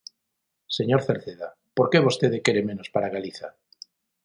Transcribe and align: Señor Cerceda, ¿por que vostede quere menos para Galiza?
Señor 0.77 1.01
Cerceda, 1.07 1.49
¿por 1.75 1.87
que 1.91 2.05
vostede 2.07 2.43
quere 2.45 2.67
menos 2.69 2.87
para 2.93 3.13
Galiza? 3.15 3.47